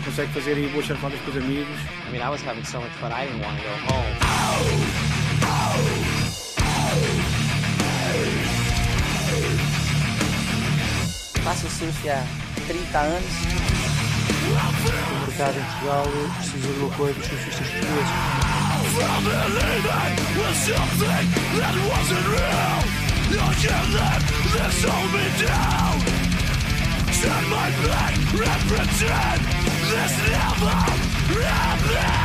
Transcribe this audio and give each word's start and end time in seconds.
consegue 0.00 0.32
fazer 0.32 0.56
aí 0.56 0.68
boas 0.68 0.86
charfadas 0.86 1.20
com 1.20 1.30
os 1.30 1.36
amigos. 1.36 1.76
I 2.06 2.12
mean, 2.12 2.22
I 2.22 2.30
was 2.30 2.42
having 2.42 2.64
so 2.64 2.80
much 2.80 2.92
fun, 2.92 3.12
I 3.12 3.26
didn't 3.26 3.42
want 3.44 3.58
to 3.58 3.64
go 3.64 3.70
home. 3.92 4.06
Faço 11.44 11.68
surf 11.68 12.08
há 12.08 12.24
30 12.66 12.98
anos. 12.98 13.32
O 14.42 15.26
mercado 15.26 15.58
em 15.58 15.62
Portugal 15.64 16.04
precisa 16.36 16.72
do 16.72 16.86
apoio 16.86 17.14
dos 17.14 17.26
surfistas 17.26 17.68
portugueses. 17.68 18.52
Turn 27.22 27.48
my 27.50 27.70
back 27.86 28.16
and 28.16 28.68
pretend 28.68 29.42
this 29.92 30.18
never 30.28 30.74
happened. 31.38 32.21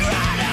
right 0.00 0.43